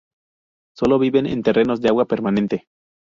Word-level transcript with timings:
Solo 0.75 0.97
viven 0.97 1.27
en 1.27 1.43
terrenos 1.43 1.79
de 1.79 1.89
agua 1.89 2.05
permanente. 2.05 2.65